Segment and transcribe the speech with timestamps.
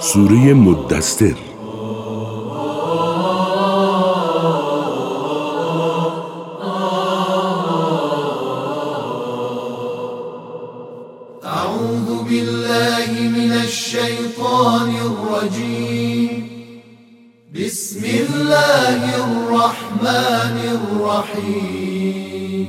[0.00, 1.49] سوره مدستر
[20.00, 22.68] الرحمن الرحيم.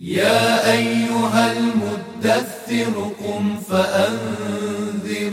[0.00, 5.32] يا أيها المدثر قم فأنذر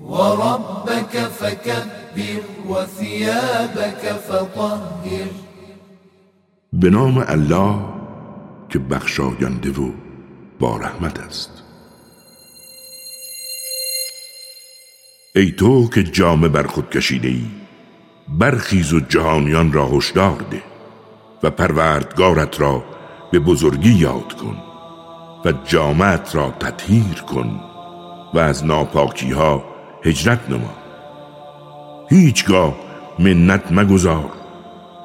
[0.00, 5.30] وربك فكبر وثيابك فطهر.
[6.72, 7.78] به نام الله
[8.68, 9.90] که بخشاینده و
[10.60, 11.50] با رحمت است.
[15.36, 17.57] ای تو که جامه بر خود کشیده ای
[18.28, 20.62] برخیز و جهانیان را هشدار ده
[21.42, 22.84] و پروردگارت را
[23.30, 24.56] به بزرگی یاد کن
[25.44, 27.60] و جامعت را تطهیر کن
[28.34, 29.64] و از ناپاکی ها
[30.04, 30.74] هجرت نما.
[32.10, 32.74] هیچگاه
[33.18, 34.30] منت مگذار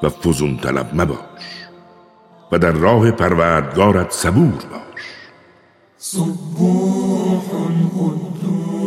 [0.02, 1.18] و فزون طلب مباش
[2.52, 5.02] و در راه پروردگارت صبور باش.
[5.96, 7.42] سبوح
[7.98, 8.84] قدوس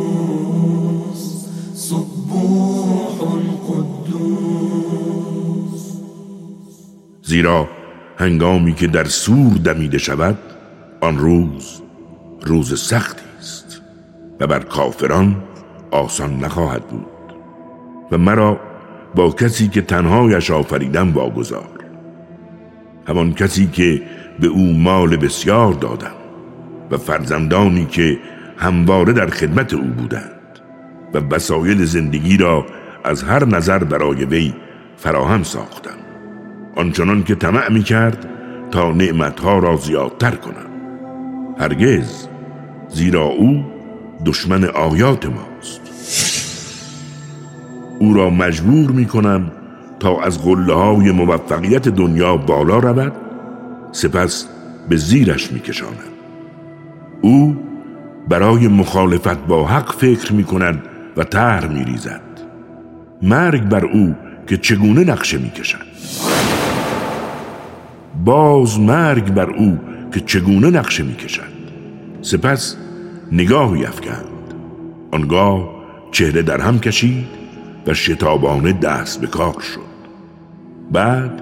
[1.75, 2.97] قدوس
[7.21, 7.67] زیرا
[8.17, 10.37] هنگامی که در سور دمیده شود
[11.01, 11.81] آن روز
[12.41, 13.81] روز سختی است.
[14.39, 15.43] و بر کافران
[15.91, 17.35] آسان نخواهد بود.
[18.11, 18.59] و مرا
[19.15, 21.69] با کسی که تنهایش آفریدم واگذار.
[23.07, 24.01] همان کسی که
[24.39, 26.15] به او مال بسیار دادم
[26.91, 28.17] و فرزندانی که
[28.57, 30.59] همواره در خدمت او بودند
[31.13, 32.65] و وسایل زندگی را
[33.08, 34.53] از هر نظر برای وی
[34.97, 35.97] فراهم ساختم.
[36.75, 38.30] آنچنان که طمع می کرد
[38.72, 40.67] تا نعمتها را زیادتر کنم.
[41.59, 42.28] هرگز
[42.89, 43.66] زیرا او
[44.25, 45.81] دشمن آیات ماست.
[48.00, 49.51] او را مجبور می کنم
[50.00, 53.13] تا از قله های موفقیت دنیا بالا رود
[53.91, 54.47] سپس
[54.89, 56.13] به زیرش می کشانم
[57.22, 57.57] او
[58.28, 60.84] برای مخالفت با حق فکر می کند
[61.18, 62.26] و تر می ریزد
[63.22, 64.16] مرگ بر او
[64.47, 65.88] که چگونه نقشه می کشد
[68.25, 69.79] باز مرگ بر او
[70.13, 71.57] که چگونه نقشه می کشد
[72.22, 72.75] سپس
[73.31, 74.53] نگاهی افکند.
[75.11, 75.69] آنگاه
[76.11, 77.27] چهره در هم کشید
[77.88, 79.88] و شتابانه دست به کار شد.
[80.91, 81.41] بعد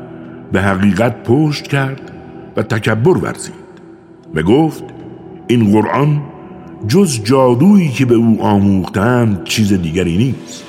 [0.51, 2.11] به حقیقت پشت کرد
[2.57, 3.53] و تکبر ورزید
[4.35, 4.83] و گفت
[5.47, 6.21] این قرآن
[6.87, 10.63] جز جادویی که به او آموختند چیز دیگری نیست.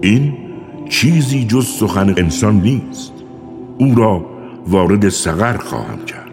[0.00, 0.36] این
[0.88, 3.12] چیزی جز سخن انسان نیست.
[3.78, 4.26] او را
[4.66, 6.28] وارد سقر خواهم کرد.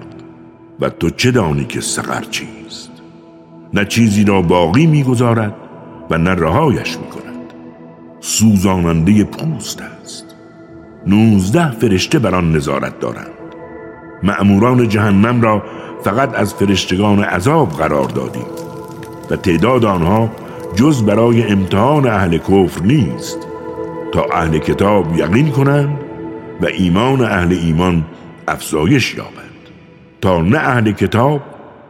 [0.79, 2.91] و تو چه دانی که سقر چیست؟
[3.73, 5.55] نه چیزی را باقی می‌گذارد
[6.09, 7.53] و نه رهایش می‌کند.
[8.19, 10.25] سوزاننده پوست است.
[11.07, 13.27] نوزده فرشته بر آن نظارت دارند.
[14.23, 15.63] مأموران جهنم را
[16.03, 18.45] فقط از فرشتگان عذاب قرار دادیم.
[19.31, 20.29] و تعداد آنها
[20.75, 23.44] جز برای امتحان اهل کفر نیست.
[24.15, 25.97] تا اهل کتاب یقین کنند
[26.61, 28.05] و ایمان اهل ایمان
[28.47, 29.61] افزایش یابد
[30.21, 31.41] تا نه اهل کتاب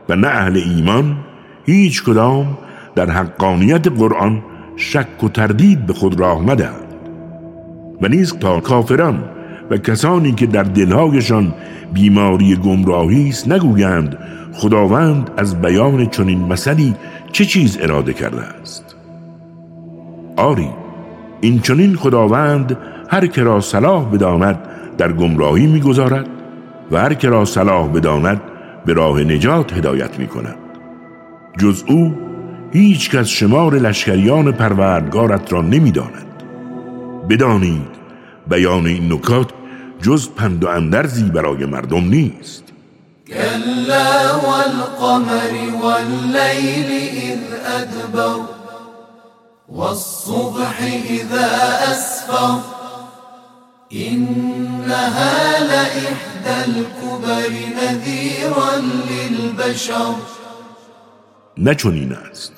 [0.09, 1.17] و نه اهل ایمان
[1.65, 2.57] هیچ کدام
[2.95, 4.41] در حقانیت قرآن
[4.75, 6.95] شک و تردید به خود راه مدهند
[8.01, 9.23] و نیز تا کافران
[9.69, 11.53] و کسانی که در دلهایشان
[11.93, 14.17] بیماری گمراهی است نگویند
[14.53, 16.95] خداوند از بیان چنین مثلی
[17.31, 18.95] چه چیز اراده کرده است.
[20.37, 20.69] آری
[21.41, 22.77] این چنین خداوند
[23.09, 24.59] هر که را صلاح بداند
[24.97, 26.27] در گمراهی می‌گذارد
[26.91, 28.41] و هر که را صلاح بداند
[28.85, 30.55] به راه نجات هدایت می کند
[31.59, 32.15] جز او
[32.71, 36.25] هیچ کس شمار لشکریان پروردگارت را نمی‌داند.
[37.29, 37.95] بدانید
[38.47, 39.49] بیان این نکات
[40.01, 42.63] جز پند و اندرزی برای مردم نیست.
[43.27, 46.91] كلا والقمر والليل
[47.29, 47.41] إذ
[47.81, 48.54] أدبر
[49.69, 51.49] والصبح إذا
[51.91, 52.59] أسفر
[53.93, 57.51] إنها لإحدى الكبر
[57.81, 58.75] نذيرا
[59.09, 60.15] للبشر.
[61.57, 62.53] نه چنین است.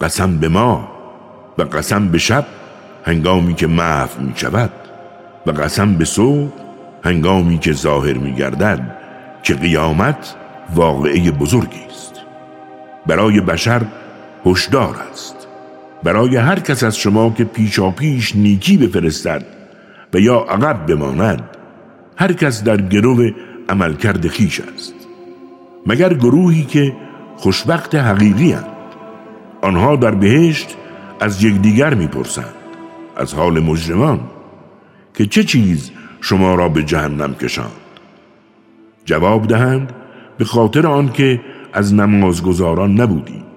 [0.00, 0.88] قسم به ما
[1.58, 2.46] و قسم به شب
[3.04, 4.70] هنگامی که محو می شود
[5.46, 6.52] و قسم به صبح
[7.04, 8.96] هنگامی که ظاهر می گردد
[9.42, 10.34] که قیامت
[10.74, 12.14] واقعه بزرگی است.
[13.06, 13.82] برای بشر
[14.46, 15.43] هشدار است.
[16.04, 19.46] برای هر کس از شما که پیشا پیش نیکی بفرستد
[20.14, 21.42] و یا عقب بماند
[22.16, 23.30] هر کس در گرو
[23.68, 24.94] عملکرد خیش است
[25.86, 26.96] مگر گروهی که
[27.36, 28.66] خوشبخت حقیقی هند.
[29.62, 30.76] آنها در بهشت
[31.20, 32.54] از یکدیگر می‌پرسند
[33.16, 34.20] از حال مجرمان
[35.14, 35.90] که چه چیز
[36.20, 37.84] شما را به جهنم کشاند
[39.04, 39.92] جواب دهند
[40.38, 41.40] به خاطر آنکه
[41.72, 43.53] از نمازگزاران نبودی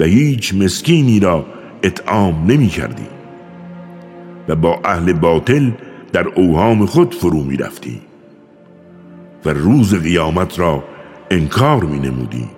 [0.00, 1.46] و هیچ مسکینی را
[1.82, 3.06] اطعام نمی کردی.
[4.48, 5.70] و با اهل باطل
[6.12, 8.00] در اوهام خود فرو می رفتی.
[9.44, 10.84] و روز قیامت را
[11.30, 12.48] انکار می نمودی.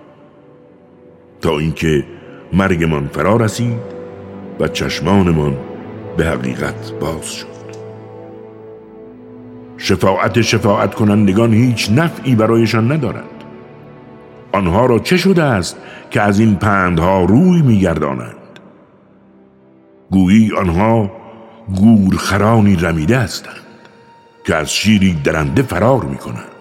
[1.40, 2.04] تا اینکه
[2.52, 3.78] مرگمان فرا رسید
[4.60, 5.56] و چشمانمان
[6.16, 7.46] به حقیقت باز شد.
[9.78, 13.31] شفاعت شفاعت کنندگان هیچ نفعی برایشان ندارد
[14.52, 15.76] آنها را چه شده است
[16.10, 18.37] که از این پندها روی میگردانند؟
[20.10, 21.12] گویی آنها
[21.76, 23.54] گورخرانی رمیده هستند
[24.46, 26.52] که از شیری درنده فرار می کنند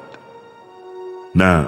[1.36, 1.66] نه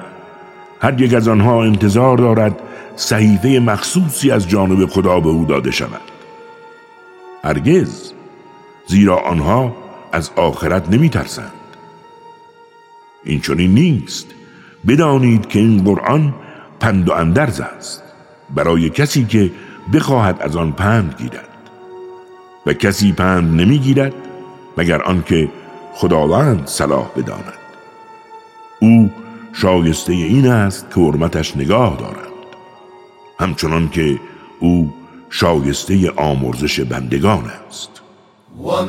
[0.81, 2.59] هر یک از آنها انتظار دارد
[2.95, 6.01] صحیفه مخصوصی از جانب خدا به او داده شود.
[7.43, 8.11] هرگز
[8.87, 9.75] زیرا آنها
[10.11, 11.51] از آخرت نمی ترسند
[13.23, 14.27] این چنین نیست.
[14.87, 16.33] بدانید که این قرآن
[16.79, 18.03] پند و اندرز است.
[18.55, 19.51] برای کسی که
[19.93, 21.49] بخواهد از آن پند گیرد.
[22.65, 24.13] و کسی پند نمی‌گیرد
[24.77, 25.49] مگر آنکه
[25.93, 27.53] خداوند صلاح بداند.
[28.79, 29.11] او
[29.53, 32.33] شایسته این است که حرمتش نگاه دارند
[33.39, 34.19] همچنان که
[34.59, 34.93] او
[35.29, 37.89] شایسته آمرزش بندگان است.
[38.59, 38.85] و ما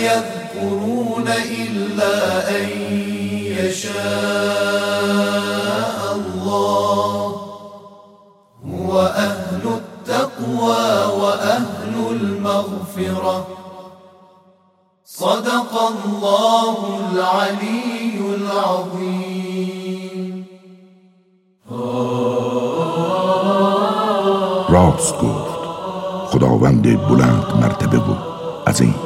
[0.00, 2.14] یذکرون الا
[2.48, 3.15] ان
[3.56, 3.96] یشاء
[6.12, 7.34] الله.
[8.88, 10.88] و أهل التقوى
[11.20, 13.46] و أهل المغفرة.
[15.04, 16.76] صدق الله
[17.12, 19.66] العلي العظيم.
[24.68, 25.60] راست گفت
[26.32, 27.98] خداوند بلند مرتبه.
[27.98, 28.14] و
[28.66, 29.05] عظیم